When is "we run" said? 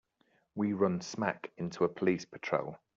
0.55-1.01